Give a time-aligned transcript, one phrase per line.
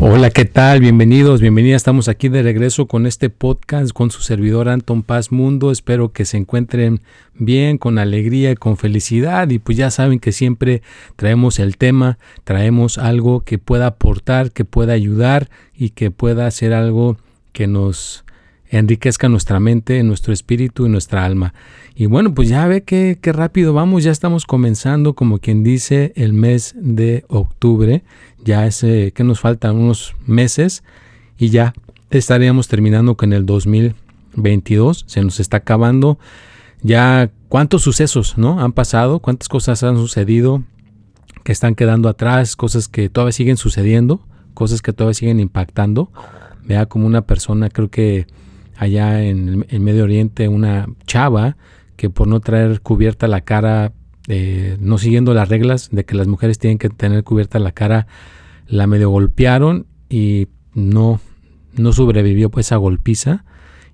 [0.00, 0.80] Hola, ¿qué tal?
[0.80, 1.82] Bienvenidos, bienvenidas.
[1.82, 5.70] Estamos aquí de regreso con este podcast con su servidor Anton Paz Mundo.
[5.70, 7.02] Espero que se encuentren
[7.34, 9.48] bien, con alegría y con felicidad.
[9.50, 10.82] Y pues ya saben que siempre
[11.16, 16.72] traemos el tema, traemos algo que pueda aportar, que pueda ayudar y que pueda hacer
[16.72, 17.18] algo
[17.52, 18.24] que nos
[18.72, 21.54] enriquezca nuestra mente, nuestro espíritu y nuestra alma.
[21.94, 26.32] Y bueno, pues ya ve qué rápido vamos, ya estamos comenzando, como quien dice, el
[26.32, 28.02] mes de octubre.
[28.42, 30.82] Ya es que nos faltan unos meses
[31.38, 31.74] y ya
[32.10, 35.04] estaríamos terminando con el 2022.
[35.06, 36.18] Se nos está acabando.
[36.82, 38.58] Ya cuántos sucesos, ¿no?
[38.60, 40.64] Han pasado, cuántas cosas han sucedido
[41.44, 46.10] que están quedando atrás, cosas que todavía siguen sucediendo, cosas que todavía siguen impactando.
[46.64, 48.26] Vea como una persona, creo que
[48.82, 51.56] allá en el Medio Oriente, una chava
[51.96, 53.92] que por no traer cubierta la cara,
[54.26, 58.08] eh, no siguiendo las reglas de que las mujeres tienen que tener cubierta la cara,
[58.66, 61.20] la medio golpearon y no,
[61.76, 63.44] no sobrevivió pues esa golpiza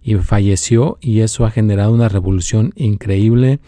[0.02, 3.60] y falleció y eso ha generado una revolución increíble.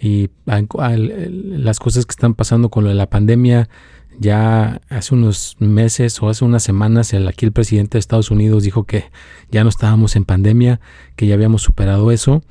[0.00, 3.68] Y las cosas que están pasando con la pandemia
[4.18, 8.62] ya hace unos meses o hace unas semanas el, aquí el presidente de Estados Unidos
[8.62, 9.10] dijo que
[9.50, 10.80] ya no estábamos en pandemia,
[11.16, 12.42] que ya habíamos superado eso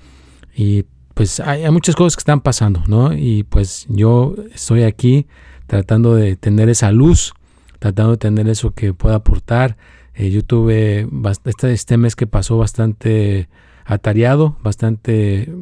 [0.56, 3.14] y pues hay, muchas cosas que están pasando, ¿no?
[3.14, 5.28] Y pues yo estoy aquí
[5.68, 7.34] tratando de tener esa luz,
[7.80, 9.78] tratando de tener eso que pueda aportar.
[10.14, 11.08] Eh, yo tuve
[11.46, 13.50] este, este mes que pasó bastante
[13.86, 15.54] atareado, bastante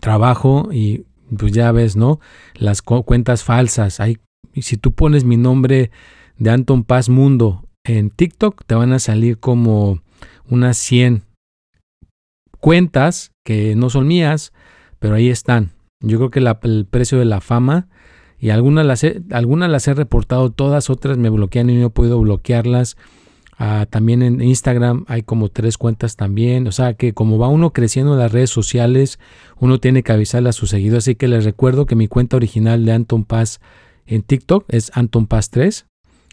[0.00, 1.06] trabajo y
[1.36, 2.20] pues ya ves, ¿no?
[2.54, 4.00] Las cuentas falsas.
[4.00, 4.18] Hay,
[4.56, 5.90] si tú pones mi nombre
[6.38, 10.00] de Anton Paz Mundo en TikTok, te van a salir como
[10.48, 11.22] unas 100
[12.58, 14.52] cuentas que no son mías,
[14.98, 15.70] pero ahí están.
[16.00, 17.88] Yo creo que el precio de la fama
[18.38, 21.90] y algunas las, he, algunas las he reportado, todas otras me bloquean y no he
[21.90, 22.96] podido bloquearlas.
[23.58, 26.66] Ah, también en Instagram hay como tres cuentas también.
[26.66, 29.18] O sea que como va uno creciendo en las redes sociales,
[29.58, 31.04] uno tiene que avisarle a sus seguidores.
[31.04, 33.60] Así que les recuerdo que mi cuenta original de Anton Paz
[34.10, 35.86] en TikTok es Anton Paz 3.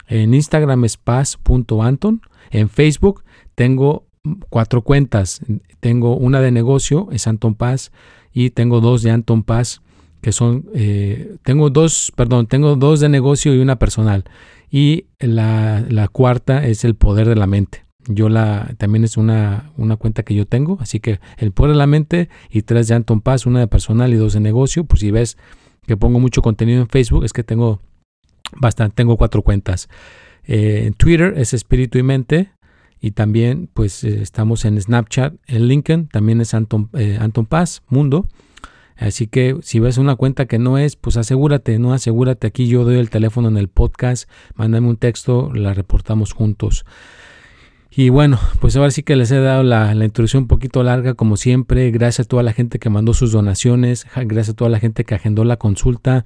[0.07, 2.21] En Instagram es paz.anton.
[2.49, 3.23] En Facebook
[3.55, 4.07] tengo
[4.49, 5.41] cuatro cuentas.
[5.79, 7.91] Tengo una de negocio, es Anton Paz,
[8.33, 9.81] y tengo dos de Anton Paz,
[10.21, 14.25] que son, eh, tengo dos, perdón, tengo dos de negocio y una personal.
[14.69, 17.85] Y la, cuarta es el poder de la mente.
[18.07, 21.77] Yo la, también es una, una cuenta que yo tengo, así que el poder de
[21.77, 24.85] la mente y tres de Anton Paz, una de personal y dos de negocio.
[24.85, 25.37] Por si ves
[25.87, 27.81] que pongo mucho contenido en Facebook, es que tengo
[28.55, 29.89] bastante, tengo cuatro cuentas.
[30.43, 32.51] Eh, en Twitter es espíritu y mente,
[32.99, 37.83] y también pues eh, estamos en Snapchat, en LinkedIn, también es Anton, eh, Anton Paz,
[37.87, 38.27] Mundo.
[38.97, 42.47] Así que si ves una cuenta que no es, pues asegúrate, no asegúrate.
[42.47, 46.83] Aquí yo doy el teléfono en el podcast, mándame un texto, la reportamos juntos.
[47.97, 51.15] Y bueno, pues ahora sí que les he dado la, la, introducción un poquito larga,
[51.15, 51.89] como siempre.
[51.89, 55.15] Gracias a toda la gente que mandó sus donaciones, gracias a toda la gente que
[55.15, 56.23] agendó la consulta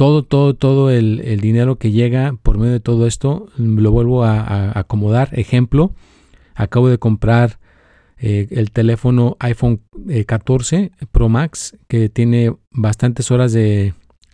[0.00, 4.78] todo, todo, todo el, dinero que llega por medio de todo esto lo vuelvo a,
[4.78, 5.28] acomodar.
[5.32, 5.92] Ejemplo,
[6.54, 7.60] acabo de comprar
[8.16, 9.82] eh, el teléfono iPhone
[10.26, 13.92] 14 eh, Pro Max que tiene bastantes horas de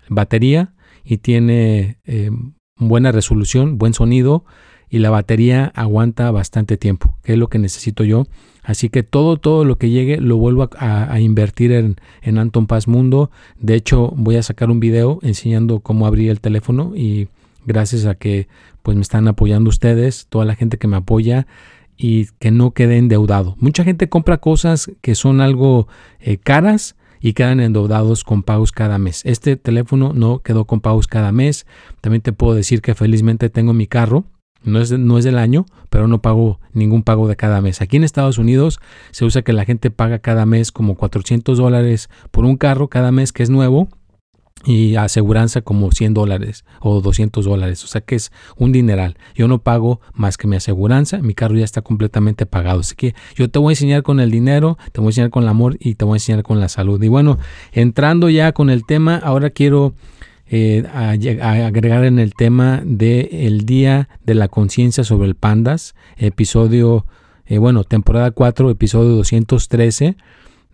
[0.09, 2.31] batería y tiene eh,
[2.77, 4.45] buena resolución, buen sonido
[4.89, 8.27] y la batería aguanta bastante tiempo, que es lo que necesito yo
[8.67, 13.31] Así que todo, todo lo que llegue lo vuelvo a, invertir en, Anton Paz Mundo.
[13.61, 17.29] De hecho, voy a sacar un video enseñando cómo abrir el teléfono y
[17.65, 18.49] gracias a que
[18.83, 21.47] pues me están apoyando ustedes, toda la gente que me apoya
[21.97, 23.55] y que no quede endeudado.
[23.61, 25.87] Mucha gente compra cosas que son algo
[26.19, 29.25] eh, caras y quedan endeudados con pagos cada mes.
[29.25, 31.67] Este teléfono no quedó con pagos cada mes.
[32.01, 34.25] También te puedo decir que felizmente tengo mi carro
[34.67, 37.81] no es, no es del año, pero no pago ningún pago de cada mes.
[37.81, 38.81] Aquí en Estados Unidos
[39.13, 43.13] se usa que la gente paga cada mes como 400 dólares por un carro cada
[43.13, 43.89] mes que es nuevo
[44.65, 47.85] y aseguranza como 100 dólares o 200 dólares.
[47.85, 49.17] O sea que es un dineral.
[49.35, 51.19] Yo no pago más que mi aseguranza.
[51.19, 52.81] Mi carro ya está completamente pagado.
[52.81, 55.45] Así que yo te voy a enseñar con el dinero, te voy a enseñar con
[55.45, 57.01] el amor y te voy a enseñar con la salud.
[57.03, 57.39] Y bueno,
[57.73, 59.95] entrando ya con el tema, ahora quiero
[60.49, 67.07] eh, agregar en el tema del el Día de la Conciencia sobre el Pandas, episodio,
[67.47, 70.17] eh, bueno, temporada 4, episodio 213.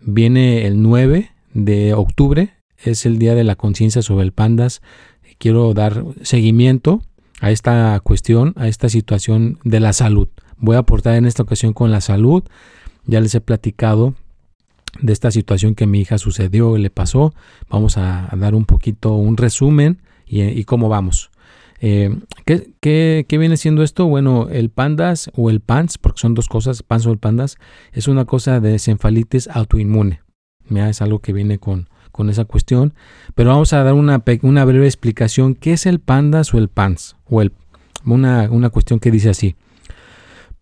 [0.01, 2.53] Viene el 9 de octubre
[2.83, 4.81] es el Día de la Conciencia sobre el Pandas.
[5.37, 7.01] Quiero dar seguimiento
[7.41, 10.29] a esta cuestión, a esta situación de la salud.
[10.57, 12.43] Voy a aportar en esta ocasión con la salud.
[13.05, 14.15] Ya les he platicado
[15.01, 17.33] de esta situación que mi hija sucedió, le pasó.
[17.69, 21.31] Vamos a, dar un poquito un resumen y, cómo vamos.
[21.79, 24.05] Eh, ¿qué, qué, viene siendo esto?
[24.05, 27.57] Bueno, el pandas o el PANS, porque son dos cosas, PANS o el pandas,
[27.91, 30.21] es una cosa de encefalitis autoinmune.
[30.69, 32.93] Es algo que viene con, con esa cuestión,
[33.35, 35.55] pero vamos a dar una, una breve explicación.
[35.55, 37.15] ¿Qué es el PANDAS o el PANS?
[37.25, 37.51] O el,
[38.05, 39.55] una, una cuestión que dice así.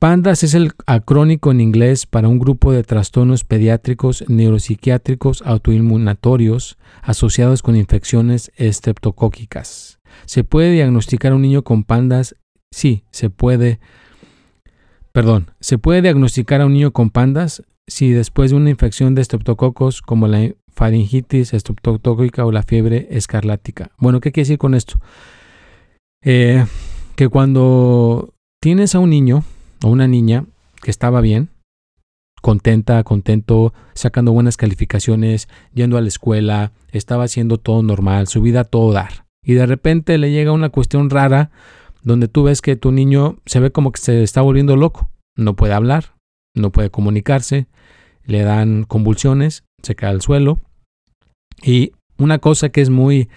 [0.01, 7.61] PANDAS es el acrónico en inglés para un grupo de trastornos pediátricos neuropsiquiátricos autoinmunatorios asociados
[7.61, 9.99] con infecciones estreptocóquicas.
[10.25, 12.35] ¿Se puede diagnosticar a un niño con PANDAS?
[12.71, 13.79] Sí, se puede.
[15.11, 19.21] Perdón, ¿se puede diagnosticar a un niño con PANDAS si después de una infección de
[19.21, 23.91] estreptococos como la faringitis estreptocócica o la fiebre escarlática.
[23.99, 24.99] Bueno, ¿qué quiere decir con esto?
[26.23, 26.65] Eh,
[27.15, 29.43] que cuando tienes a un niño
[29.83, 30.45] o una niña
[30.81, 31.49] que estaba bien,
[32.41, 38.63] contenta, contento, sacando buenas calificaciones, yendo a la escuela, estaba haciendo todo normal, su vida
[38.63, 39.25] todo dar.
[39.43, 41.51] Y de repente le llega una cuestión rara
[42.03, 45.09] donde tú ves que tu niño se ve como que se está volviendo loco.
[45.37, 46.15] No puede hablar,
[46.55, 47.67] no puede comunicarse,
[48.25, 50.59] le dan convulsiones, se cae al suelo.
[51.63, 53.29] Y una cosa que es muy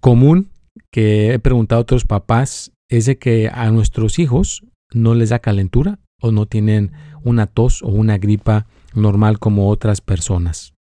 [0.00, 0.50] común,
[0.90, 4.62] que he preguntado a otros papás, es de que a nuestros hijos
[4.96, 10.00] no les da calentura o no tienen una tos o una gripa normal como otras
[10.00, 10.74] personas.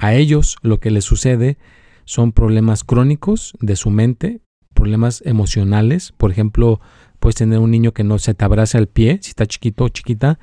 [0.00, 1.58] A ellos lo que les sucede
[2.04, 4.40] son problemas crónicos de su mente,
[4.74, 6.12] problemas emocionales.
[6.12, 6.80] Por ejemplo,
[7.20, 9.88] puedes tener un niño que no se te abraza el pie, si está chiquito o
[9.88, 10.38] chiquita,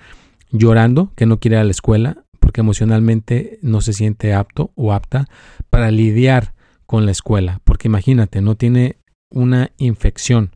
[0.52, 4.94] llorando, que no quiere ir a la escuela, porque emocionalmente no se siente apto o
[4.94, 5.28] apta
[5.70, 6.54] para lidiar
[6.86, 7.60] con la escuela.
[7.66, 8.98] Porque imagínate, no tiene
[9.30, 10.52] una infección.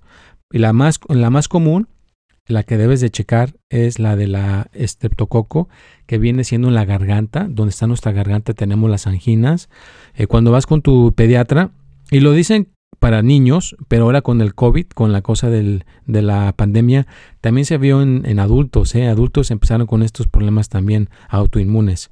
[0.52, 1.88] Y la más, la más común,
[2.48, 5.70] la que debes de checar, es la de la estreptococo,
[6.06, 9.70] que viene siendo en la garganta, donde está nuestra garganta tenemos las anginas.
[10.16, 11.72] Eh, cuando vas con tu pediatra,
[12.12, 12.70] y lo dicen
[13.00, 17.08] para niños, pero ahora con el COVID, con la cosa del, de la pandemia,
[17.42, 18.96] también se vio en, adultos.
[18.96, 19.08] ¿eh?
[19.08, 22.12] Adultos empezaron con estos problemas también autoinmunes.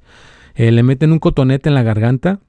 [0.54, 2.40] Eh, le meten un cotonete en la garganta,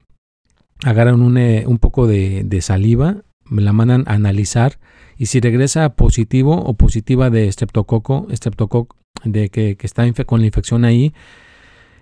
[0.84, 4.78] agarran un, eh, un poco de, saliva, la mandan a analizar
[5.16, 10.46] y si regresa positivo o positiva de streptococo, streptococo de que, que está con la
[10.46, 11.14] infección ahí,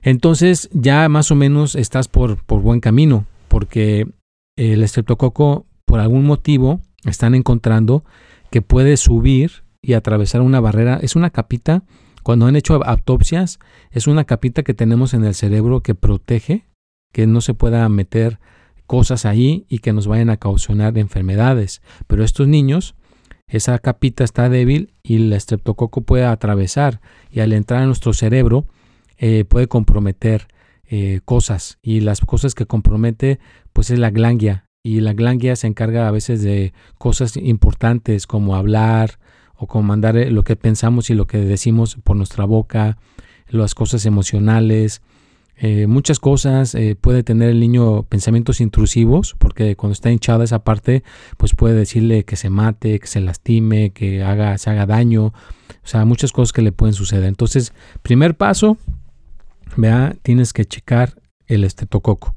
[0.02, 4.08] entonces ya más o menos estás por, por buen camino, porque
[4.56, 8.04] el streptococo por algún motivo están encontrando
[8.50, 10.98] que puede subir y atravesar una barrera.
[11.02, 11.82] Es una capita,
[12.22, 13.58] cuando han hecho autopsias,
[13.90, 16.66] es una capita que tenemos en el cerebro que protege
[17.12, 18.40] que no se pueda meter
[18.86, 21.82] cosas ahí y que nos vayan a causar enfermedades.
[22.06, 22.94] Pero estos niños,
[23.46, 28.66] esa capita está débil y el estreptococo puede atravesar y al entrar en nuestro cerebro
[29.18, 30.48] eh, puede comprometer
[30.84, 33.38] eh, cosas y las cosas que compromete
[33.72, 38.56] pues es la glándula y la glándula se encarga a veces de cosas importantes como
[38.56, 39.18] hablar
[39.54, 42.98] o como mandar eh, lo que pensamos y lo que decimos por nuestra boca,
[43.48, 45.02] las cosas emocionales,
[45.56, 46.74] eh, muchas cosas.
[46.74, 51.02] Eh, puede tener el niño pensamientos intrusivos porque cuando está hinchada esa parte,
[51.36, 55.26] pues puede decirle que se mate, que se lastime, que haga, se haga daño.
[55.26, 57.24] O sea, muchas cosas que le pueden suceder.
[57.24, 58.76] Entonces, primer paso,
[59.76, 62.34] vea, tienes que checar el estetococo.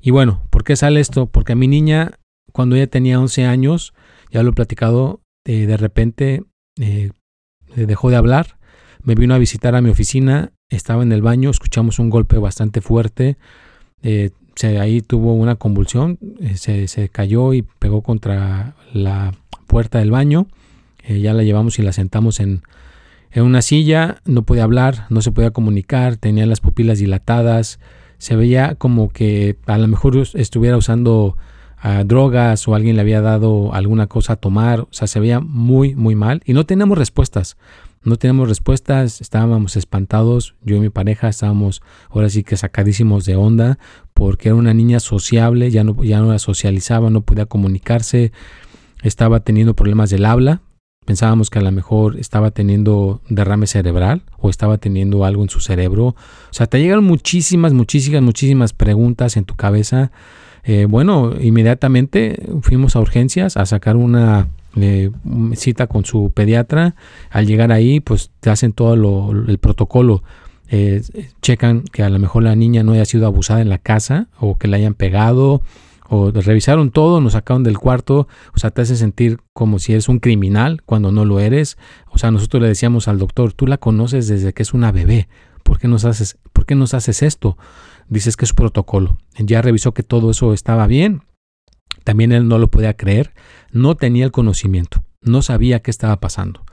[0.00, 1.26] Y bueno, ¿por qué sale esto?
[1.26, 2.12] Porque a mi niña,
[2.52, 3.94] cuando ella tenía 11 años,
[4.30, 6.42] ya lo he platicado, eh, de repente
[6.78, 7.10] eh,
[7.74, 8.58] dejó de hablar,
[9.04, 12.80] me vino a visitar a mi oficina, estaba en el baño, escuchamos un golpe bastante
[12.80, 13.36] fuerte,
[14.02, 16.18] eh, se, ahí tuvo una convulsión,
[16.54, 19.34] se, se, cayó y pegó contra la
[19.66, 20.46] puerta del baño,
[21.06, 22.62] ya la llevamos y la sentamos en,
[23.34, 27.80] en una silla, no podía hablar, no se podía comunicar, tenía las pupilas dilatadas,
[28.18, 31.36] se veía como que a lo mejor estuviera usando
[31.78, 35.40] ah, drogas o alguien le había dado alguna cosa a tomar, o sea, se veía
[35.40, 37.56] muy, muy mal y no teníamos respuestas.
[38.04, 41.80] No teníamos respuestas, estábamos espantados, yo y mi pareja estábamos
[42.10, 43.78] ahora sí que sacadísimos de onda
[44.12, 48.30] porque era una niña sociable, ya no, ya no socializaba, no podía comunicarse,
[49.02, 50.60] estaba teniendo problemas del habla.
[51.06, 55.60] Pensábamos que a lo mejor estaba teniendo derrame cerebral o estaba teniendo algo en su
[55.60, 56.06] cerebro.
[56.06, 56.16] O
[56.50, 60.12] sea, te llegan muchísimas, muchísimas, muchísimas preguntas en tu cabeza.
[60.62, 65.10] Eh, bueno, inmediatamente fuimos a urgencias a sacar una eh,
[65.54, 66.94] cita con su pediatra.
[67.30, 68.94] Al llegar ahí, pues te hacen todo
[69.32, 70.22] el protocolo
[70.68, 71.02] eh,
[71.42, 74.56] checan que a lo mejor la niña no haya sido abusada en la casa o
[74.56, 75.62] que la hayan pegado
[76.08, 80.08] o revisaron todo, nos sacaron del cuarto, o sea, te hace sentir como si eres
[80.08, 81.78] un criminal cuando no lo eres.
[82.10, 85.28] O sea, nosotros le decíamos al doctor, tú la conoces desde que es una bebé,
[85.62, 87.56] ¿por qué nos haces, por qué nos haces esto?
[88.08, 89.16] Dices que es protocolo.
[89.38, 91.22] Ya revisó que todo eso estaba bien.
[92.04, 93.32] También él no lo podía creer,
[93.72, 96.64] no tenía el conocimiento, no sabía qué estaba pasando.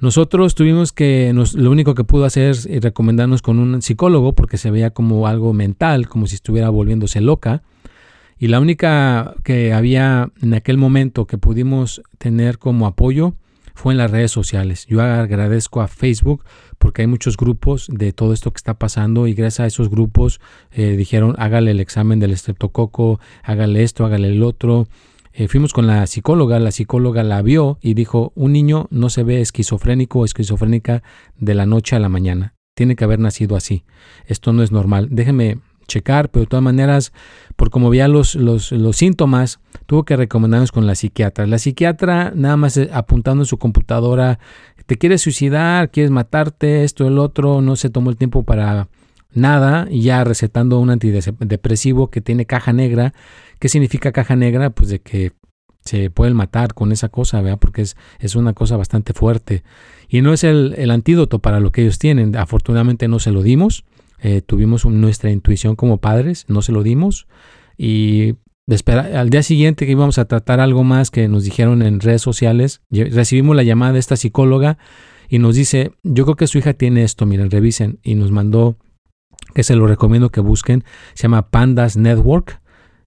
[0.00, 4.70] Nosotros tuvimos que, lo único que pudo hacer es recomendarnos con un psicólogo porque se
[4.70, 7.62] veía como algo mental, como si estuviera volviéndose loca.
[8.36, 13.36] Y la única que había en aquel momento que pudimos tener como apoyo
[13.74, 14.86] fue en las redes sociales.
[14.86, 16.44] Yo agradezco a Facebook
[16.78, 20.40] porque hay muchos grupos de todo esto que está pasando y gracias a esos grupos
[20.70, 24.86] eh, dijeron hágale el examen del estreptococo, hágale esto, hágale el otro.
[25.32, 29.24] Eh, fuimos con la psicóloga, la psicóloga la vio y dijo, un niño no se
[29.24, 31.02] ve esquizofrénico o esquizofrénica
[31.36, 32.54] de la noche a la mañana.
[32.76, 33.84] Tiene que haber nacido así.
[34.26, 35.08] Esto no es normal.
[35.10, 37.12] Déjeme checar, pero de todas maneras,
[37.56, 41.46] por como veía los, los, los síntomas, tuvo que recomendarnos con la psiquiatra.
[41.46, 44.38] La psiquiatra, nada más eh, apuntando en su computadora,
[44.86, 48.88] te quieres suicidar, quieres matarte, esto, el otro, no se tomó el tiempo para
[49.32, 53.14] nada y ya recetando un antidepresivo que tiene caja negra.
[53.58, 54.70] ¿Qué significa caja negra?
[54.70, 55.32] Pues de que
[55.84, 57.58] se pueden matar con esa cosa, ¿verdad?
[57.58, 59.62] Porque es, es una cosa bastante fuerte.
[60.08, 62.36] Y no es el, el, antídoto para lo que ellos tienen.
[62.36, 63.84] Afortunadamente no se lo dimos.
[64.20, 67.26] Eh, tuvimos nuestra intuición como padres, no se lo dimos.
[67.76, 68.36] Y
[68.86, 72.80] al día siguiente que íbamos a tratar algo más que nos dijeron en redes sociales,
[72.90, 74.78] recibimos la llamada de esta psicóloga
[75.28, 77.98] y nos dice, yo creo que su hija tiene esto, miren, revisen.
[78.02, 78.78] Y nos mandó
[79.54, 80.84] que se lo recomiendo que busquen.
[81.14, 82.60] Se llama Pandas Network.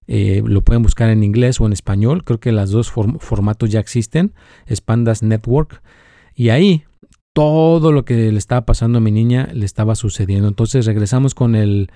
[0.06, 2.24] Eh, lo pueden buscar en inglés o en español.
[2.24, 4.32] Creo que las dos formatos ya existen.
[4.66, 5.82] Es Pandas Network.
[6.34, 6.84] Y ahí
[7.38, 10.48] todo lo que le estaba pasando a mi niña le estaba sucediendo.
[10.48, 11.88] Entonces regresamos con el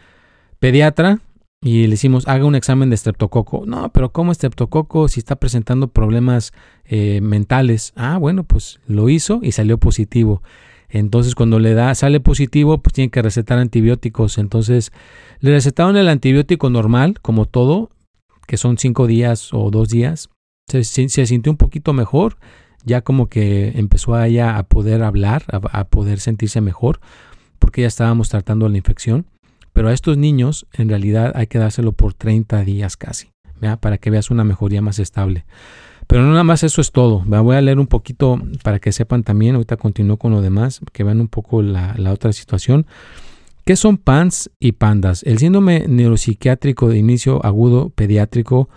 [0.60, 1.18] pediatra
[1.60, 3.64] y le decimos, haga un examen de estreptococo.
[3.66, 6.52] No, pero ¿cómo estreptococo si está presentando problemas
[6.84, 7.92] eh, mentales?
[7.96, 10.44] Ah, bueno, pues lo hizo y salió positivo.
[10.88, 14.38] Entonces, cuando le da, sale positivo, pues tiene que recetar antibióticos.
[14.38, 14.92] Entonces,
[15.40, 17.90] le recetaron el antibiótico normal, como todo,
[18.46, 20.30] que son cinco días o dos días.
[20.68, 22.36] Se, sintió un poquito mejor,
[22.84, 27.00] ya como que empezó a ella a poder hablar, a, poder sentirse mejor,
[27.58, 29.26] porque ya estábamos tratando la infección.
[29.72, 33.30] Pero a estos niños, en realidad, hay que dárselo por 30 días casi,
[33.80, 35.44] para que veas una mejoría más estable.
[36.06, 37.22] Pero no nada más eso es todo.
[37.24, 41.04] Voy a leer un poquito para que sepan también, ahorita continúo con lo demás, que
[41.04, 42.86] vean un poco la, otra situación.
[43.64, 45.22] ¿Qué son PANS y PANDAS?
[45.22, 48.68] El síndrome neuropsiquiátrico de inicio agudo pediátrico,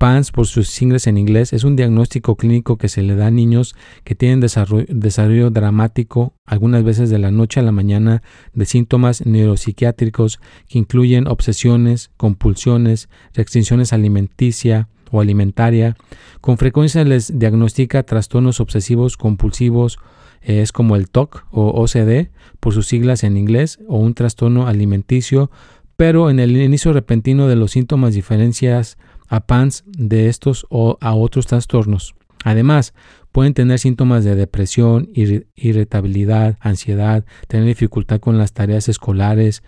[0.00, 3.30] PANS por sus siglas en inglés, es un diagnóstico clínico que se le da a
[3.30, 8.22] niños que tienen desarrollo, dramático, algunas veces de la noche a la mañana,
[8.54, 15.96] de síntomas neuropsiquiátricos que incluyen obsesiones, compulsiones, restricciones alimenticia, o alimentaria.
[16.40, 19.98] Con frecuencia les diagnostica trastornos obsesivos compulsivos,
[20.40, 24.66] eh, es como el TOC o OCD, por sus siglas en inglés, o un trastorno
[24.66, 25.50] alimenticio,
[25.96, 28.96] pero en el inicio repentino de los síntomas diferencias
[29.30, 32.14] a PANS de estos o a otros trastornos.
[32.44, 32.92] Además,
[33.32, 39.62] pueden tener síntomas de depresión, irritabilidad, ansiedad, tener dificultad con las tareas escolares.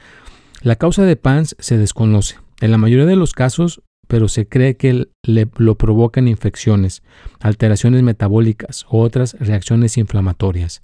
[0.63, 2.37] La causa de PANS se desconoce.
[2.61, 7.03] En la mayoría de los casos pero se cree que le, lo provocan infecciones,
[7.41, 10.83] alteraciones metabólicas u otras reacciones inflamatorias.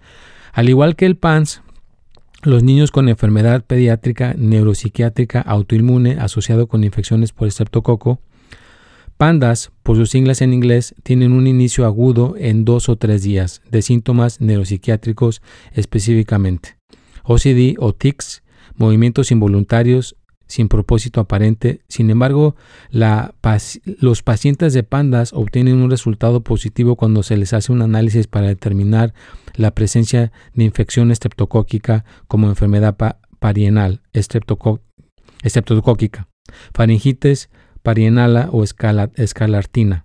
[0.54, 1.60] Al igual que el PANS,
[2.42, 8.22] los niños con enfermedad pediátrica neuropsiquiátrica autoinmune asociado con infecciones por estreptococo,
[9.18, 13.62] PANDAS, por sus siglas en inglés, tienen un inicio agudo en dos o tres días
[13.68, 16.76] de síntomas neuropsiquiátricos específicamente.
[17.24, 18.44] OCD o tics,
[18.76, 20.14] movimientos involuntarios
[20.46, 21.80] sin propósito aparente.
[21.88, 22.54] Sin embargo,
[23.84, 28.46] los pacientes de pandas obtienen un resultado positivo cuando se les hace un análisis para
[28.46, 29.14] determinar
[29.54, 32.96] la presencia de infección estreptocóquica como enfermedad
[33.40, 36.28] parienal estreptocóquica,
[36.72, 37.50] faringitis
[37.88, 40.04] parienala o escalartina.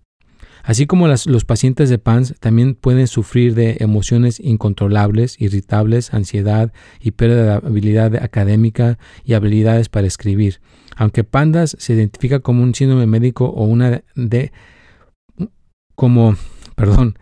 [0.64, 6.72] Así como los pacientes de PANS también pueden sufrir de emociones incontrolables, irritables, ansiedad
[7.02, 10.62] y pérdida de habilidad académica y habilidades para escribir.
[10.96, 14.54] Aunque PANDAS se identifica como un síndrome médico o una de
[15.96, 16.38] como
[16.78, 17.18] perdón,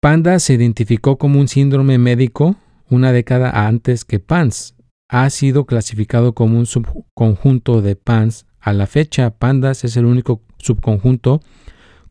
[0.00, 2.56] PANDAS se identificó como un síndrome médico
[2.90, 4.74] una década antes que PANS.
[5.08, 8.45] Ha sido clasificado como un subconjunto de PANS.
[8.66, 11.40] A la fecha, PANDAS es el único subconjunto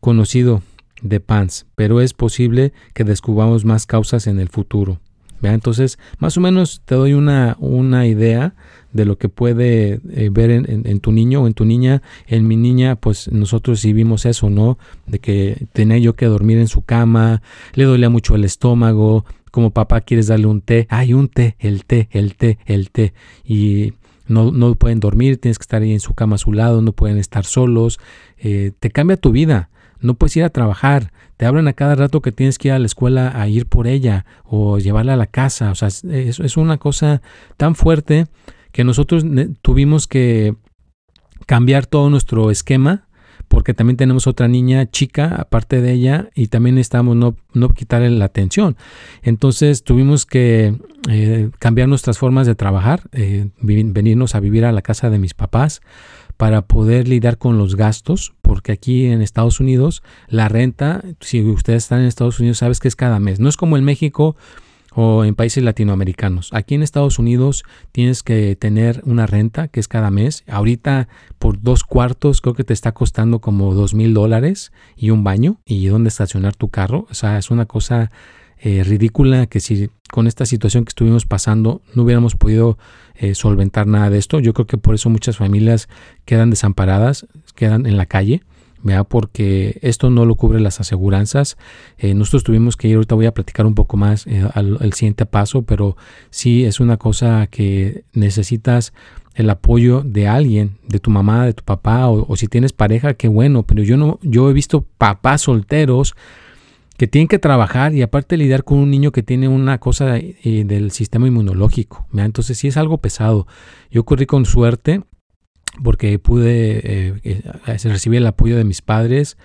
[0.00, 0.62] conocido
[1.02, 4.98] de PANS, pero es posible que descubramos más causas en el futuro.
[5.42, 8.54] Entonces, más o menos te doy una, una idea
[8.94, 12.00] de lo que puede eh, ver en, tu niño o en tu niña.
[12.26, 14.78] En mi niña, pues nosotros sí vimos eso, ¿no?
[15.06, 17.42] De que tenía yo que dormir en su cama,
[17.74, 21.84] le dolía mucho el estómago, como papá quieres darle un té, hay un té, el
[21.84, 23.12] té, el té, el té.
[23.44, 23.92] Y
[24.26, 26.92] no, no pueden dormir, tienes que estar ahí en su cama a su lado, no
[26.92, 27.98] pueden estar solos.
[28.38, 32.20] Eh, te cambia tu vida no puedes ir a trabajar, te hablan a cada rato
[32.20, 35.26] que tienes que ir a la escuela a ir por ella o llevarla a la
[35.26, 37.22] casa, o sea, es, es una cosa
[37.56, 38.26] tan fuerte
[38.72, 39.24] que nosotros
[39.62, 40.54] tuvimos que
[41.46, 43.05] cambiar todo nuestro esquema
[43.56, 48.10] porque también tenemos otra niña chica aparte de ella y también necesitamos no, no quitarle
[48.10, 48.76] la atención.
[49.22, 50.76] Entonces tuvimos que
[51.08, 55.32] eh, cambiar nuestras formas de trabajar, eh, venirnos a vivir a la casa de mis
[55.32, 55.80] papás
[56.36, 61.84] para poder lidiar con los gastos, porque aquí en Estados Unidos la renta, si ustedes
[61.84, 63.40] están en Estados Unidos, sabes que es cada mes.
[63.40, 64.36] No es como en México
[64.98, 66.48] o en países latinoamericanos.
[66.54, 70.42] Aquí en Estados Unidos tienes que tener una renta que es cada mes.
[70.48, 71.06] Ahorita
[71.38, 75.60] por dos cuartos creo que te está costando como dos mil dólares y un baño
[75.66, 77.06] y dónde estacionar tu carro.
[77.10, 78.10] O sea, es una cosa
[78.58, 82.78] eh, ridícula que si con esta situación que estuvimos pasando no hubiéramos podido
[83.16, 84.40] eh, solventar nada de esto.
[84.40, 85.90] Yo creo que por eso muchas familias
[86.24, 88.42] quedan desamparadas, quedan en la calle.
[89.08, 91.56] Porque esto no lo cubre las aseguranzas.
[91.98, 95.62] Eh, nosotros tuvimos que ir, ahorita voy a platicar un poco más al, siguiente paso,
[95.62, 95.96] pero
[96.30, 98.92] sí es una cosa que necesitas
[99.34, 103.28] el apoyo de alguien, de tu mamá, de tu papá, o, si tienes pareja, qué
[103.28, 106.14] bueno, pero yo no, yo he visto papás solteros
[106.96, 110.64] que tienen que trabajar y aparte lidiar con un niño que tiene una cosa eh,
[110.64, 112.06] del sistema inmunológico.
[112.14, 113.46] Entonces sí es algo pesado.
[113.90, 115.02] Yo corrí con suerte
[115.82, 119.36] porque pude eh, eh, recibir el apoyo de mis padres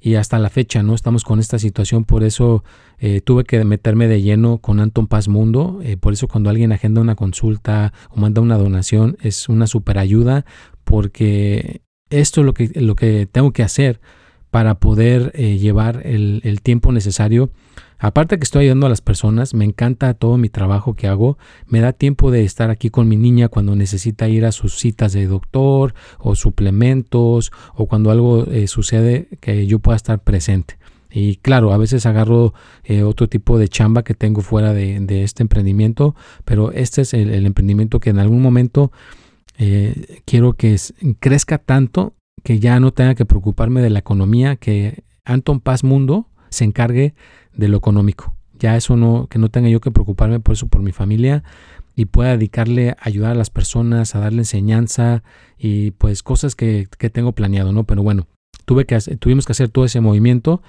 [0.00, 2.64] y hasta la fecha no estamos con esta situación por eso
[3.24, 7.16] tuve que meterme de lleno con Anton Paz Mundo por eso cuando alguien agenda una
[7.16, 10.46] consulta o manda una donación es una super ayuda
[10.84, 14.00] porque esto es lo que, lo que tengo que hacer
[14.50, 17.50] para poder eh, llevar el, tiempo necesario.
[18.02, 21.36] Aparte que estoy ayudando a las personas, me encanta todo mi trabajo que hago,
[21.66, 25.12] me da tiempo de estar aquí con mi niña cuando necesita ir a sus citas
[25.12, 30.78] de doctor o suplementos o cuando algo eh, sucede que yo pueda estar presente.
[31.10, 35.42] Y claro, a veces agarro eh, otro tipo de chamba que tengo fuera de, este
[35.42, 36.14] emprendimiento,
[36.46, 38.92] pero este es el, emprendimiento que en algún momento
[40.24, 40.74] quiero que
[41.18, 46.29] crezca tanto que ya no tenga que preocuparme de la economía, que Anton Paz Mundo
[46.50, 47.14] se encargue
[47.54, 48.34] de lo económico.
[48.58, 51.42] Ya eso no, que no tenga yo que preocuparme por eso, por mi familia
[51.96, 55.22] y pueda dedicarle a ayudar a las personas, a darle enseñanza
[55.58, 57.84] y pues cosas que, tengo planeado, ¿no?
[57.84, 58.26] Pero bueno,
[58.64, 60.62] tuve que, tuvimos que hacer todo ese movimiento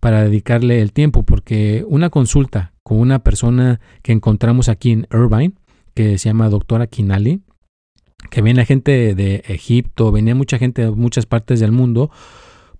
[0.00, 5.54] para dedicarle el tiempo, porque una consulta con una persona que encontramos aquí en Irvine,
[5.94, 7.42] que se llama doctora Kinali,
[8.30, 12.10] que viene gente de Egipto, venía mucha gente de muchas partes del mundo,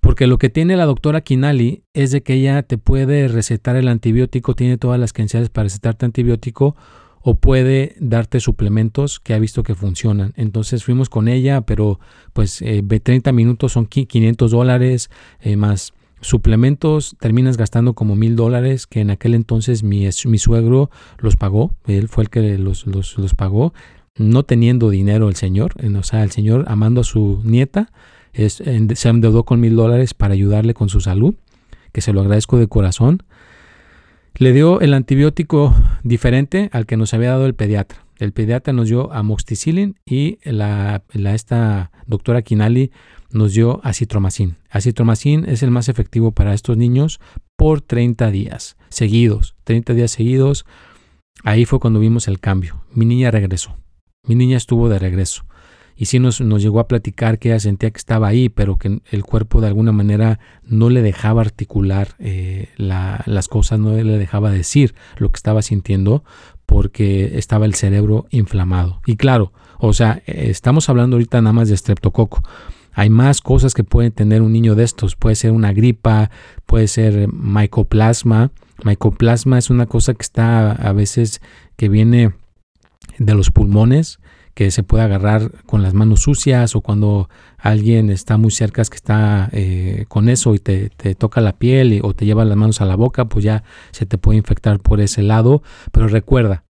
[0.08, 3.88] porque lo que tiene la doctora Kinali es de que ella te puede recetar el
[3.88, 6.76] antibiótico, tiene todas las credenciales para recetarte antibiótico
[7.20, 10.32] o puede darte suplementos que ha visto que funcionan.
[10.36, 12.00] Entonces fuimos con ella, pero
[12.32, 15.92] pues eh, 30 minutos son 500 dólares eh, más
[16.22, 21.74] suplementos, terminas gastando como mil dólares que en aquel entonces mi, mi suegro los pagó,
[21.86, 23.74] él fue el que los, los, los pagó
[24.16, 27.90] no teniendo dinero el señor, o sea, el señor amando a su nieta,
[28.32, 31.34] se endeudó con mil dólares para ayudarle con su salud,
[31.92, 33.22] que se lo agradezco de corazón.
[34.34, 38.04] Le dio el antibiótico diferente al que nos había dado el pediatra.
[38.18, 42.90] El pediatra nos dio amoxicilin y la, esta doctora Kinali
[43.30, 44.56] nos dio acitromacin.
[44.70, 47.20] Acitromacin es el más efectivo para estos niños
[47.56, 49.56] por 30 días seguidos.
[49.64, 50.66] 30 días seguidos.
[51.44, 52.84] Ahí fue cuando vimos el cambio.
[52.92, 53.76] Mi niña regresó.
[54.26, 55.47] Mi niña estuvo de regreso
[55.98, 59.00] y sí nos, nos, llegó a platicar que ella sentía que estaba ahí, pero que
[59.10, 64.52] el cuerpo de alguna manera no le dejaba articular eh, las cosas, no le dejaba
[64.52, 66.22] decir lo que estaba sintiendo
[66.66, 69.00] porque estaba el cerebro inflamado.
[69.06, 72.42] Y claro, o sea, estamos hablando ahorita nada más de streptococo.
[72.92, 75.16] Hay más cosas que puede tener un niño de estos.
[75.16, 76.30] Puede ser una gripa,
[76.66, 78.52] puede ser mycoplasma.
[78.84, 81.40] Mycoplasma es una cosa que está a veces
[81.76, 82.34] que viene
[83.18, 84.20] de los pulmones,
[84.58, 88.96] que se puede agarrar con las manos sucias o cuando alguien está muy cerca que
[88.96, 92.84] está eh, con eso y te, toca la piel o te lleva las manos a
[92.84, 95.62] la boca, pues ya se te puede infectar por ese lado.
[95.92, 96.64] Pero recuerda,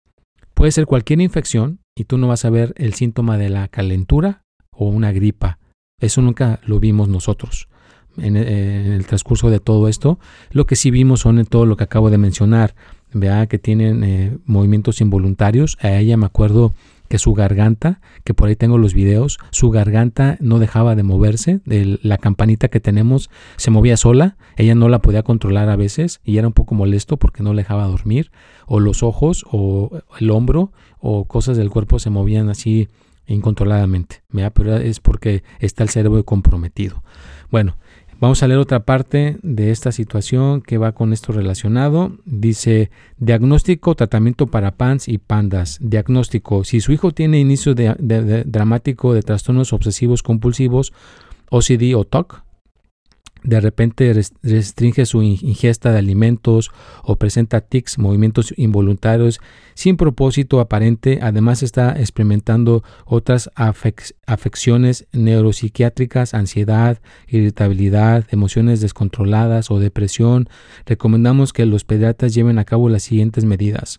[0.54, 4.44] puede ser cualquier infección y tú no vas a ver el síntoma de la calentura
[4.70, 5.58] o una gripa.
[6.00, 7.68] Eso nunca lo vimos nosotros
[8.16, 10.18] en, el transcurso de todo esto.
[10.52, 12.74] Lo que sí vimos son en todo lo que acabo de mencionar.
[13.12, 15.76] Vea que tienen eh, movimientos involuntarios.
[15.82, 16.72] A ella me acuerdo
[17.14, 21.60] que su garganta, que por ahí tengo los videos, su garganta no dejaba de moverse,
[21.64, 26.20] de la campanita que tenemos se movía sola, ella no la podía controlar a veces
[26.24, 28.32] y era un poco molesto porque no le dejaba dormir,
[28.66, 32.88] o los ojos o el hombro o cosas del cuerpo se movían así
[33.28, 37.04] incontroladamente, pero es porque está el cerebro comprometido.
[37.48, 37.76] Bueno,
[38.20, 42.12] vamos a leer otra parte de esta situación que va con esto relacionado.
[42.24, 45.78] Dice, diagnóstico, tratamiento para PANS y PANDAS.
[45.80, 50.92] Diagnóstico, si su hijo tiene inicio de, dramático de trastornos obsesivos compulsivos,
[51.50, 52.43] OCD o TOC,
[53.44, 54.10] de repente
[54.42, 56.70] restringe su ingesta de alimentos
[57.02, 59.38] o presenta tics, movimientos involuntarios
[59.74, 61.18] sin propósito aparente.
[61.20, 70.48] Además está experimentando otras afecciones neuropsiquiátricas, ansiedad, irritabilidad, emociones descontroladas o depresión.
[70.86, 73.98] Recomendamos que los pediatras lleven a cabo las siguientes medidas.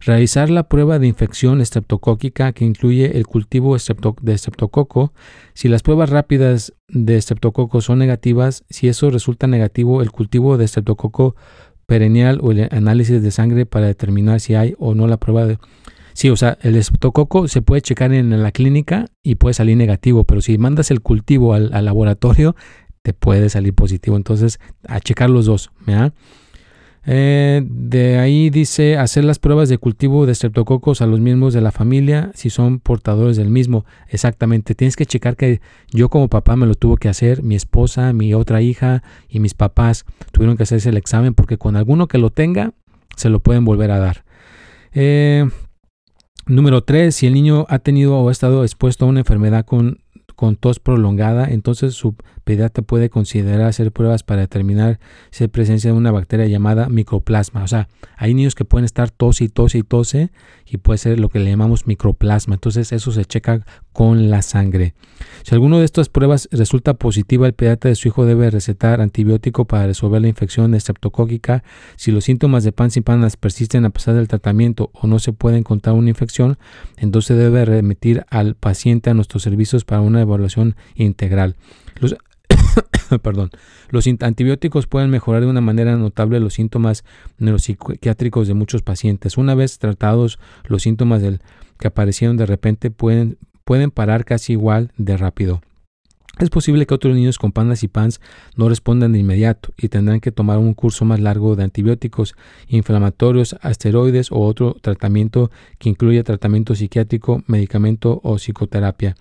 [0.00, 5.12] Realizar la prueba de infección estreptocóquica que incluye el cultivo de estreptococo.
[5.54, 10.66] Si las pruebas rápidas de estreptococo son negativas, si eso resulta negativo, el cultivo de
[10.66, 11.34] estreptococo
[11.86, 15.58] perennial o el análisis de sangre para determinar si hay o no la prueba de...
[16.12, 20.24] Sí, o sea, el estreptococo se puede checar en la clínica y puede salir negativo,
[20.24, 22.54] pero si mandas el cultivo al, laboratorio,
[23.00, 24.16] te puede salir positivo.
[24.16, 25.70] Entonces, a checar los dos.
[25.86, 26.12] ¿verdad?
[27.04, 31.60] Eh, de ahí dice hacer las pruebas de cultivo de streptococos a los miembros de
[31.60, 33.84] la familia si son portadores del mismo.
[34.08, 35.60] Exactamente, tienes que checar que
[35.90, 39.54] yo como papá me lo tuve que hacer, mi esposa, mi otra hija y mis
[39.54, 42.72] papás tuvieron que hacerse el examen porque con alguno que lo tenga
[43.16, 44.24] se lo pueden volver a dar.
[44.92, 45.48] Eh,
[46.46, 47.14] número 3.
[47.14, 50.01] Si el niño ha tenido o ha estado expuesto a una enfermedad con
[50.42, 54.98] con tos prolongada, entonces su pediatra puede considerar hacer pruebas para determinar
[55.30, 57.62] si hay presencia de una bacteria llamada microplasma.
[57.62, 60.32] O sea, hay niños que pueden estar tos y tose y tose
[60.72, 62.54] y puede ser lo que le llamamos microplasma.
[62.54, 64.94] Entonces eso se checa con la sangre.
[65.42, 69.66] Si alguno de estas pruebas resulta positiva, el pediatra de su hijo debe recetar antibiótico
[69.66, 71.62] para resolver la infección estreptocóquica.
[71.96, 75.34] Si los síntomas de pan y panas persisten a pesar del tratamiento o no se
[75.34, 76.56] puede encontrar una infección,
[76.96, 81.56] entonces debe remitir al paciente a nuestros servicios para una evaluación integral.
[82.00, 82.16] Los
[83.22, 83.50] perdón,
[83.90, 87.04] los antibióticos pueden mejorar de una manera notable los síntomas
[87.38, 89.36] neuropsiquiátricos de muchos pacientes.
[89.36, 91.40] Una vez tratados los síntomas del,
[91.78, 95.60] que aparecieron de repente pueden, pueden parar casi igual de rápido.
[96.38, 98.20] Es posible que otros niños con pandas y PANS
[98.56, 102.34] no respondan de inmediato y tendrán que tomar un curso más largo de antibióticos,
[102.68, 109.14] inflamatorios, asteroides o otro tratamiento que incluya tratamiento psiquiátrico, medicamento o psicoterapia.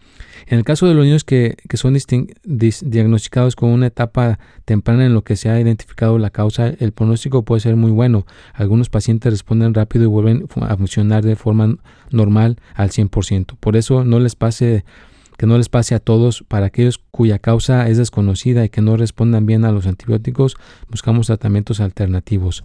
[0.47, 1.97] En el caso de los niños que, son
[2.43, 7.43] diagnosticados con una etapa temprana en lo que se ha identificado la causa, el pronóstico
[7.43, 8.25] puede ser muy bueno.
[8.53, 11.75] Algunos pacientes responden rápido y vuelven a funcionar de forma
[12.09, 13.57] normal al 100%.
[13.59, 14.85] Por eso no les pase
[15.41, 16.45] que no les pase a todos.
[16.47, 20.55] Para aquellos cuya causa es desconocida y que no respondan bien a los antibióticos,
[20.87, 22.63] buscamos tratamientos alternativos.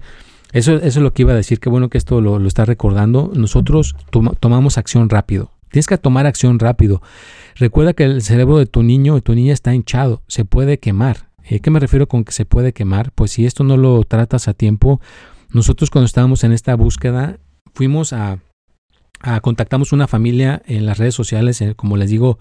[0.52, 1.58] Eso, eso es lo que iba a decir.
[1.58, 3.32] Qué bueno que esto lo, está recordando.
[3.34, 3.96] Nosotros
[4.40, 5.52] tomamos acción rápido.
[5.70, 7.00] Tienes que tomar acción rápido.
[7.54, 10.20] Recuerda que el cerebro de tu niño o tu niña está hinchado.
[10.28, 11.30] Se puede quemar.
[11.50, 13.10] ¿A qué me refiero con que se puede quemar?
[13.12, 15.00] Pues si esto no lo tratas a tiempo,
[15.50, 17.38] nosotros cuando estábamos en esta búsqueda
[17.72, 18.40] fuimos a
[19.42, 22.38] contactamos una familia en las redes sociales, como les digo,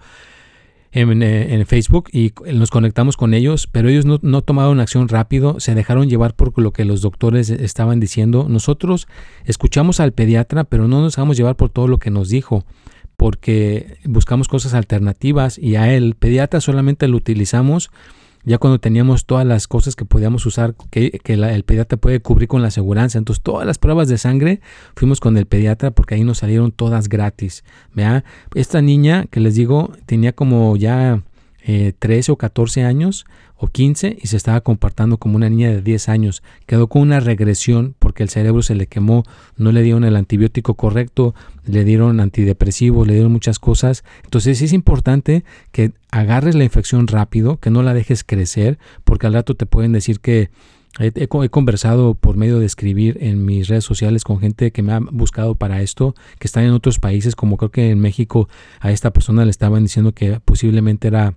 [0.92, 5.60] en, en, Facebook y nos conectamos con ellos, pero ellos no, no, tomaron acción rápido,
[5.60, 8.46] se dejaron llevar por lo que los doctores estaban diciendo.
[8.48, 9.06] Nosotros
[9.44, 12.64] escuchamos al pediatra, pero no nos dejamos llevar por todo lo que nos dijo,
[13.16, 17.90] porque buscamos cosas alternativas y a él, pediatra, solamente lo utilizamos
[18.46, 22.62] ya cuando teníamos todas las cosas que podíamos usar, que, el pediatra puede cubrir con
[22.62, 23.18] la aseguranza.
[23.18, 24.60] Entonces, todas las pruebas de sangre
[24.94, 27.64] fuimos con el pediatra porque ahí nos salieron todas gratis.
[27.92, 28.24] ¿vea?
[28.54, 31.22] Esta niña que les digo tenía como ya
[31.66, 33.26] 13 eh, o 14 años
[33.56, 36.42] o 15 y se estaba comportando como una niña de 10 años.
[36.66, 39.24] Quedó con una regresión porque el cerebro se le quemó,
[39.56, 44.04] no le dieron el antibiótico correcto, le dieron antidepresivos, le dieron muchas cosas.
[44.24, 49.34] Entonces es importante que agarres la infección rápido, que no la dejes crecer, porque al
[49.34, 50.50] rato te pueden decir que
[50.98, 55.00] He, conversado por medio de escribir en mis redes sociales con gente que me ha
[55.00, 58.48] buscado para esto, que están en otros países, como creo que en México
[58.80, 61.34] a esta persona le estaban diciendo que posiblemente era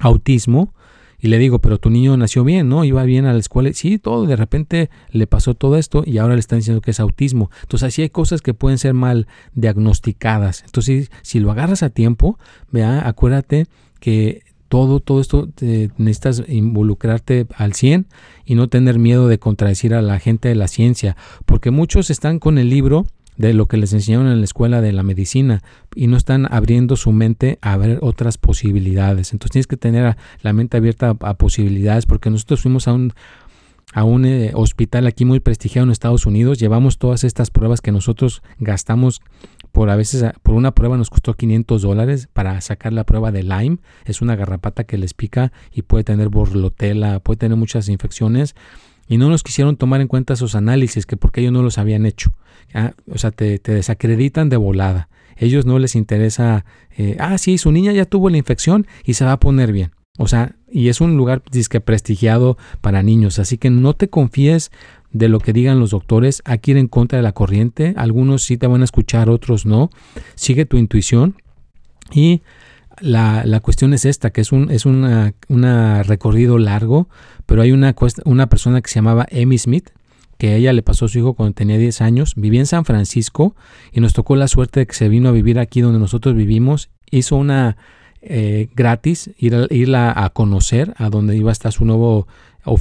[0.00, 0.74] autismo.
[1.18, 2.84] Y le digo, pero tu niño nació bien, ¿no?
[2.84, 3.72] Iba bien a la escuela.
[3.72, 7.00] Sí, todo, de repente le pasó todo esto y ahora le están diciendo que es
[7.00, 7.50] autismo.
[7.62, 10.62] Entonces, así hay cosas que pueden ser mal diagnosticadas.
[10.66, 12.38] Entonces, si lo agarras a tiempo,
[12.70, 13.66] vea, acuérdate
[13.98, 15.48] que todo, todo esto
[15.96, 18.06] necesitas involucrarte al 100
[18.44, 22.38] y no tener miedo de contradecir a la gente de la ciencia, porque muchos están
[22.38, 25.62] con el libro de lo que les enseñaron en la escuela de la medicina
[25.94, 29.32] y no están abriendo su mente a ver otras posibilidades.
[29.32, 33.12] Entonces tienes que tener la mente abierta a, posibilidades porque nosotros fuimos a un,
[33.92, 37.92] a un eh, hospital aquí muy prestigiado en Estados Unidos, llevamos todas estas pruebas que
[37.92, 39.20] nosotros gastamos
[39.76, 43.42] por a veces por una prueba nos costó 500 dólares para sacar la prueba de
[43.42, 43.76] Lyme.
[44.06, 48.54] Es una garrapata que les pica y puede tener borlotela, puede tener muchas infecciones.
[49.08, 52.06] Y no nos quisieron tomar en cuenta esos análisis, que porque ellos no los habían
[52.06, 52.32] hecho.
[52.74, 55.08] Ah, o sea, te, desacreditan de volada.
[55.36, 56.64] Ellos no les interesa,
[56.96, 59.92] eh, ah, sí, su niña ya tuvo la infección y se va a poner bien.
[60.18, 61.42] O sea, y es un lugar
[61.84, 63.38] prestigiado para niños.
[63.38, 64.70] Así que no te confíes
[65.12, 68.56] de lo que digan los doctores, aquí ir en contra de la corriente, algunos sí
[68.56, 69.90] te van a escuchar, otros no,
[70.34, 71.36] sigue tu intuición
[72.12, 72.42] y
[73.00, 77.08] la, cuestión es esta, que es un es una, recorrido largo,
[77.46, 79.90] pero hay una, una persona que se llamaba Amy Smith,
[80.38, 83.54] que ella le pasó a su hijo cuando tenía 10 años, vivía en San Francisco
[83.92, 86.90] y nos tocó la suerte de que se vino a vivir aquí donde nosotros vivimos,
[87.10, 87.76] hizo una
[88.20, 92.26] eh, gratis, ir a, irla a conocer a donde iba a estar su nuevo,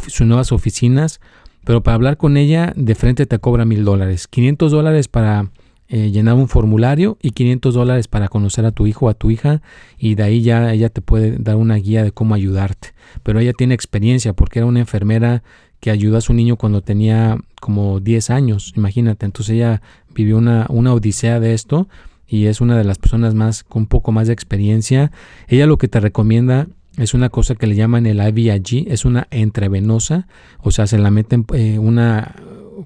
[0.07, 1.21] sus nuevas oficinas,
[1.63, 4.27] pero para hablar con ella de frente te cobra mil dólares.
[4.27, 5.51] 500 dólares para
[5.87, 9.29] eh, llenar un formulario y 500 dólares para conocer a tu hijo o a tu
[9.29, 9.61] hija
[9.97, 12.93] y de ahí ya ella te puede dar una guía de cómo ayudarte.
[13.23, 15.43] Pero ella tiene experiencia porque era una enfermera
[15.79, 19.25] que ayudó a su niño cuando tenía como 10 años, imagínate.
[19.25, 19.81] Entonces ella
[20.13, 21.87] vivió una, una odisea de esto
[22.27, 25.11] y es una de las personas más con un poco más de experiencia.
[25.47, 26.67] Ella lo que te recomienda
[26.97, 30.27] es una cosa que le llaman el IVIG, es una entrevenosa,
[30.61, 32.35] o sea, se la meten eh, una,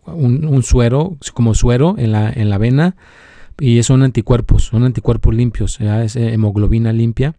[0.06, 2.95] un, suero, como suero en la, en la vena,
[3.60, 7.36] y son anticuerpos, son anticuerpos limpios, es eh, hemoglobina limpia.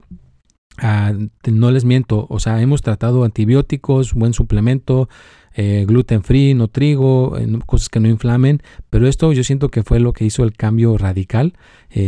[0.78, 1.12] Ah,
[1.50, 5.08] no les miento, o sea, hemos tratado antibióticos, buen suplemento,
[5.54, 7.36] eh, gluten free, no trigo,
[7.66, 10.96] cosas que no inflamen, pero esto yo siento que fue lo que hizo el cambio
[10.96, 11.54] radical.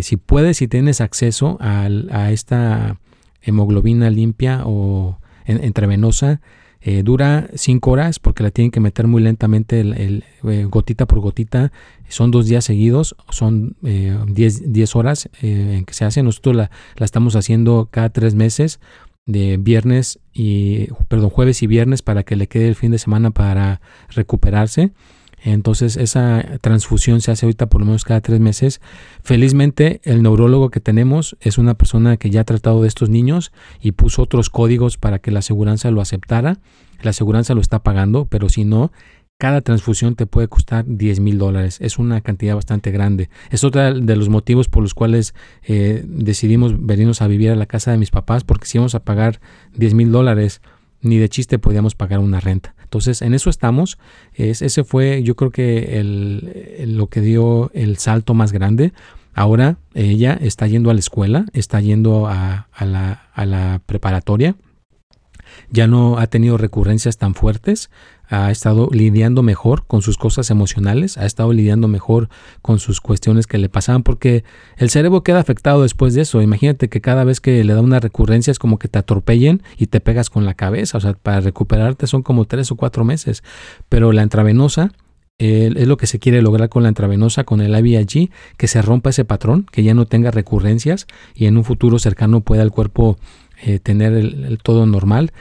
[0.03, 1.89] si puedes, si tienes acceso a,
[2.31, 2.99] esta
[3.43, 6.41] hemoglobina limpia o intravenosa.
[6.85, 11.21] Eh, dura 5 horas porque la tienen que meter muy lentamente el, eh, gotita por
[11.21, 11.73] gotita.
[12.09, 16.23] Son dos días seguidos, son 10 eh, horas en que se hace.
[16.23, 18.81] Nosotros la, la, estamos haciendo cada tres meses
[19.27, 23.31] de viernes y, perdón, jueves y viernes para que le quede el fin de semana
[23.31, 24.91] para recuperarse.
[25.45, 28.81] Entonces esa transfusión se hace ahorita por lo menos cada tres meses.
[29.23, 33.53] Felizmente el neurólogo que tenemos es una persona que ya ha tratado de estos niños
[33.81, 36.59] y puso otros códigos para que la aseguranza lo aceptara.
[37.03, 38.93] La aseguranza lo está pagando, pero si no,
[39.43, 41.79] cada transfusión te puede costar 10 mil dólares.
[41.81, 43.29] Es una cantidad bastante grande.
[43.51, 47.67] Es otro de los motivos por los cuales eh, decidimos venirnos a vivir a la
[47.67, 49.41] casa de mis papás, porque si íbamos a pagar
[49.75, 50.63] 10 mil dólares,
[51.03, 52.75] ni de chiste podíamos pagar una renta.
[52.83, 53.99] Entonces, en eso estamos.
[54.35, 58.93] Es, ese fue, yo creo que el, lo que dio el salto más grande.
[59.35, 64.57] Ahora ella está yendo a la escuela, está yendo a, la, a la preparatoria.
[65.73, 67.91] Ya no ha tenido recurrencias tan fuertes
[68.33, 72.31] ha estado lidiando mejor con sus cosas emocionales, ha estado lidiando mejor
[72.63, 74.43] con sus cuestiones que le pasaban, porque
[74.79, 76.41] el cerebro queda afectado después de eso.
[76.41, 79.89] Imagínate que cada vez que le da una recurrencia es como que te atropellen y
[79.89, 80.97] te pegas con la cabeza.
[80.97, 83.43] O sea, para recuperarte son como tres o cuatro meses.
[83.91, 84.93] Pero la intravenosa
[85.37, 89.11] es lo que se quiere lograr con la intravenosa, con el IVIG, que se rompa
[89.11, 93.19] ese patrón, que ya no tenga recurrencias y en un futuro cercano pueda el cuerpo
[93.63, 95.33] eh, tener el todo normal.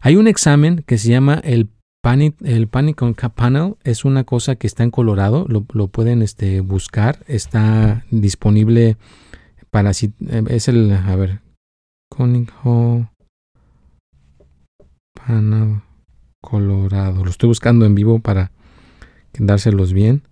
[0.00, 1.68] Hay un examen que se llama el
[2.02, 3.02] el Panic
[3.34, 8.96] Panel es una cosa que está en Colorado, lo, pueden este, buscar, está disponible
[9.70, 11.40] para si eh, es el, a ver,
[12.10, 13.10] Conico
[15.14, 15.82] Panel
[16.40, 18.52] Colorado, lo estoy buscando en vivo para
[19.38, 20.22] dárselos bien.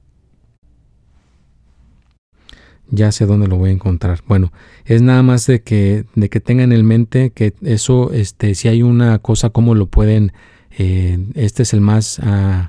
[2.91, 4.21] Ya sé dónde lo voy a encontrar.
[4.27, 4.53] Bueno,
[4.85, 8.83] es nada más de que, de que tengan en mente que eso, este, si hay
[8.83, 10.33] una cosa, cómo lo pueden
[10.79, 12.69] eh, este es el más, uh,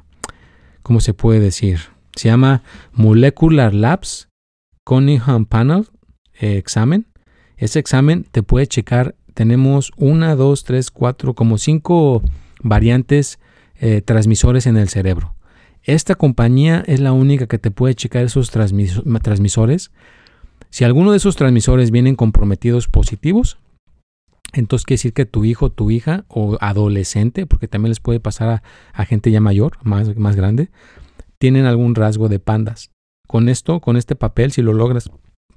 [0.82, 1.80] ¿cómo se puede decir?
[2.16, 4.30] Se llama Molecular Labs
[4.86, 5.88] Cunningham Panel
[6.40, 7.08] eh, examen.
[7.58, 12.24] Ese examen te puede checar, tenemos una, dos, tres, cuatro, como cinco
[12.62, 13.40] variantes
[13.80, 15.36] eh, transmisores en el cerebro.
[15.88, 19.92] Esta compañía es la única que te puede checar esos transmisores.
[20.70, 23.58] Si alguno de esos transmisores vienen comprometidos positivos,
[24.52, 28.64] entonces quiere decir que tu hijo, tu hija o adolescente, porque también les puede pasar
[28.92, 30.70] a, gente ya mayor, más, más grande,
[31.38, 32.92] tienen algún rasgo de pandas.
[33.26, 35.10] Con esto, con este papel, si lo logras,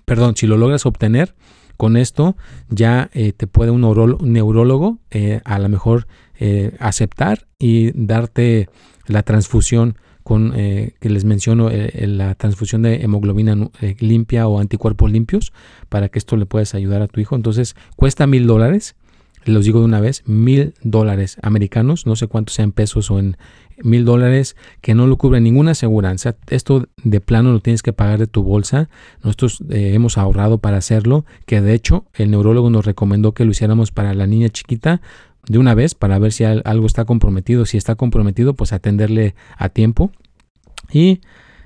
[0.05, 1.35] perdón, si lo logras obtener,
[1.77, 2.37] con esto
[2.69, 6.07] ya eh, te puede un, neurólogo eh, a lo mejor
[6.39, 8.69] eh, aceptar y darte
[9.07, 13.57] la transfusión con que les menciono la transfusión de hemoglobina
[13.99, 15.53] limpia o anticuerpos limpios
[15.89, 17.37] para que esto le puedas ayudar a tu hijo.
[17.37, 18.95] Entonces cuesta mil dólares
[19.45, 23.37] los digo de una vez, mil dólares americanos, no sé cuántos sean pesos o en
[23.83, 26.37] mil dólares, que no lo cubre ninguna aseguranza.
[26.49, 28.91] Esto de plano lo tienes que pagar de tu bolsa.
[29.23, 33.53] Nosotros eh, hemos ahorrado para hacerlo, que de hecho el neurólogo nos recomendó que lo
[33.53, 35.01] hiciéramos para la niña chiquita
[35.49, 37.67] de una vez para ver si algo está comprometido.
[37.67, 40.13] Si está comprometido, pues atenderle a tiempo.
[40.93, 41.21] Y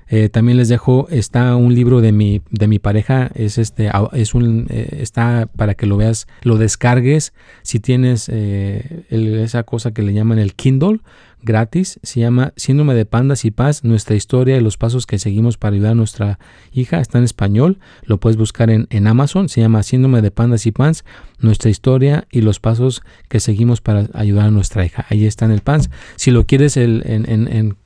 [0.07, 4.35] eh, también les dejo, está un libro de mi, de mi pareja, es este, es
[4.35, 7.33] un, eh, está para que lo veas, lo descargues.
[7.63, 10.99] Si tienes eh, esa cosa que le llaman el Kindle,
[11.45, 11.99] gratis.
[12.03, 15.75] Se llama Síndrome de Pandas y Paz, nuestra historia y los pasos que seguimos para
[15.75, 16.39] ayudar a nuestra
[16.73, 16.99] hija.
[16.99, 19.47] Está en español, lo puedes buscar en, en Amazon.
[19.47, 21.05] Se llama Síndrome de Pandas y Paz,
[21.39, 25.05] nuestra historia y los pasos que seguimos para ayudar a nuestra hija.
[25.09, 25.89] Ahí está en el PANS.
[26.15, 27.77] Si lo quieres el, en, en, en,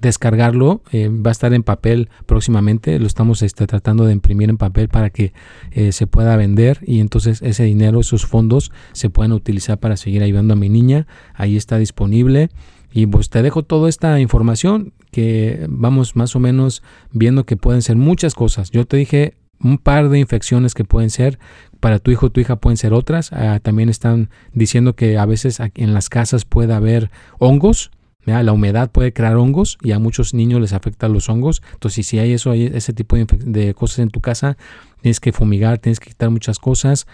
[0.00, 2.98] descargarlo, eh, va a estar en papel próximamente.
[2.98, 5.32] Lo estamos este, tratando de imprimir en papel para que
[5.72, 10.22] eh, se pueda vender y entonces ese dinero, esos fondos se puedan utilizar para seguir
[10.22, 11.06] ayudando a mi niña.
[11.34, 12.50] Ahí está disponible.
[12.92, 17.82] Y pues te dejo toda esta información que vamos más o menos viendo que pueden
[17.82, 18.70] ser muchas cosas.
[18.70, 21.38] Yo te dije un par de infecciones que pueden ser
[21.80, 23.32] para tu hijo o tu hija pueden ser otras.
[23.32, 27.90] Ah, también están diciendo que a veces en las casas puede haber hongos.
[28.24, 31.62] La humedad puede crear hongos y a muchos niños les afecta los hongos.
[31.72, 34.56] Entonces, si hay eso, ese tipo de, cosas en tu casa,
[35.00, 37.06] tienes que fumigar, tienes que quitar muchas cosas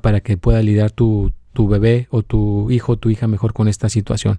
[0.00, 3.66] para que pueda lidiar tu, tu bebé o tu hijo o tu hija mejor con
[3.66, 4.36] esta situación.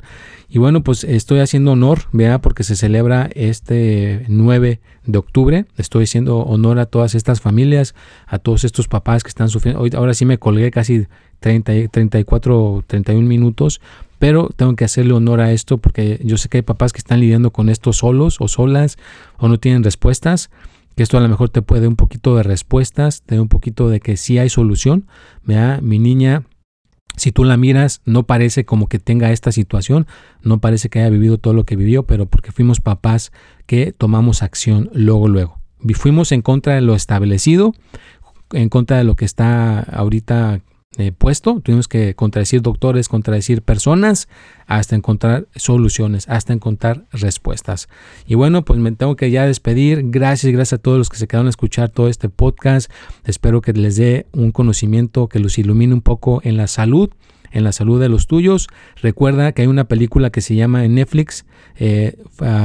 [0.48, 5.66] Y bueno, pues estoy haciendo honor, vea, porque se celebra este 9 de octubre.
[5.78, 7.96] Estoy haciendo honor a todas estas familias,
[8.28, 9.84] a todos estos papás que están sufriendo.
[9.98, 11.08] Ahora sí me colgué casi
[11.40, 13.82] 30, 34, 31 minutos,
[14.19, 17.19] pero tengo que hacerle honor a esto porque yo sé que hay papás que están
[17.19, 18.97] lidiando con esto solos o solas
[19.38, 20.49] o no tienen respuestas
[20.95, 23.49] que esto a lo mejor te puede dar un poquito de respuestas, te da un
[23.49, 25.06] poquito de que sí hay solución.
[25.43, 26.43] Vea, mi niña
[27.17, 30.06] si tú la miras, no parece como que tenga esta situación,
[30.43, 33.32] no parece que haya vivido todo lo que vivió, pero porque fuimos papás
[33.65, 35.60] que tomamos acción luego, luego.
[35.95, 37.73] Fuimos en contra de lo establecido,
[38.51, 40.62] en contra de lo que está ahorita
[40.97, 41.60] eh, puesto.
[41.60, 44.30] Tuvimos que contradecir doctores, contradecir personas,
[44.65, 47.89] hasta encontrar soluciones, hasta encontrar respuestas.
[48.26, 50.04] Y bueno, pues me tengo que ya despedir.
[50.06, 52.89] Gracias, gracias a todos los que se quedaron a escuchar todo este podcast.
[53.26, 57.10] Espero que les dé un conocimiento que los ilumine un poco en la salud
[57.52, 58.68] en la salud de los tuyos.
[59.02, 61.46] Recuerda que hay una película que se llama en Netflix
[61.78, 62.18] eh,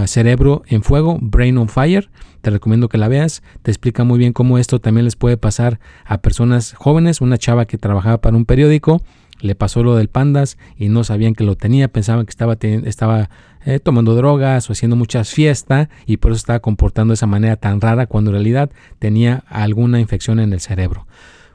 [0.06, 2.10] Cerebro en Fuego, Brain on Fire.
[2.40, 3.42] Te recomiendo que la veas.
[3.62, 7.20] Te explica muy bien cómo esto también les puede pasar a personas jóvenes.
[7.20, 9.00] Una chava que trabajaba para un periódico
[9.42, 13.28] le pasó lo del pandas y no sabían que lo tenía, pensaban que estaba,
[13.64, 17.56] eh, tomando drogas o haciendo muchas fiestas y por eso estaba comportando de esa manera
[17.56, 21.06] tan rara cuando en realidad tenía alguna infección en el cerebro.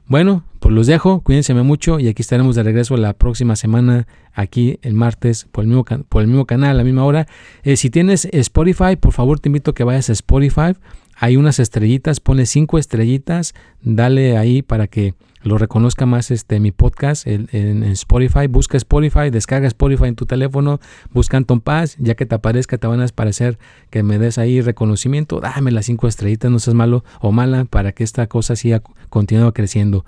[0.10, 4.80] Bueno, pues los dejo, cuídense mucho y aquí estaremos de regreso la próxima semana, aquí
[4.82, 7.28] el martes, por el mismo, canal, a la misma hora.
[7.64, 10.74] Eh, si tienes Spotify, por favor te invito a que vayas a Spotify.
[11.18, 16.72] Hay unas estrellitas, pone cinco estrellitas, dale ahí para que lo reconozca más este mi
[16.72, 18.48] podcast en, Spotify.
[18.48, 20.80] Busca Spotify, descarga Spotify en tu teléfono,
[21.12, 23.58] busca Anton Paz, ya que te aparezca, te van a aparecer
[23.90, 25.40] que me des ahí reconocimiento.
[25.40, 29.52] Dame las cinco estrellitas, no seas malo o mala, para que esta cosa siga continúe
[29.54, 30.06] creciendo.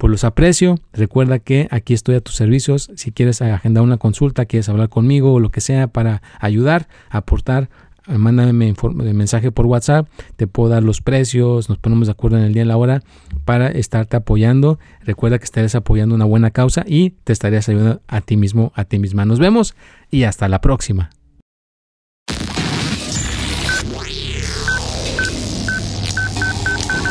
[0.00, 0.76] Pues los aprecio.
[0.94, 2.90] Recuerda que aquí estoy a tus servicios.
[2.96, 7.68] Si quieres agendar una consulta, quieres hablar conmigo o lo que sea para ayudar, aportar
[8.06, 8.74] mándame
[9.12, 12.62] mensaje por WhatsApp, te puedo dar los precios, nos ponemos de acuerdo en el día
[12.62, 13.02] y la hora
[13.44, 14.78] para estarte apoyando.
[15.02, 18.84] Recuerda que estarás apoyando una buena causa y te estarías ayudando a ti mismo, a
[18.84, 19.24] ti misma.
[19.24, 19.74] Nos vemos
[20.10, 21.10] y hasta la próxima.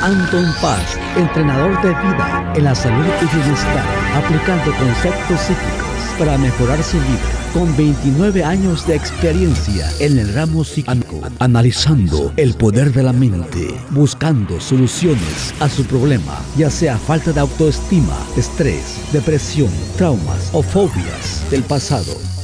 [0.02, 3.86] Anton Paz, entrenador de vida en la salud y bienestar,
[4.16, 5.89] aplicando conceptos psíquicos
[6.20, 12.54] para mejorar su vida con 29 años de experiencia en el ramo psíquico, analizando el
[12.56, 18.98] poder de la mente, buscando soluciones a su problema, ya sea falta de autoestima, estrés,
[19.14, 22.39] depresión, traumas o fobias del pasado.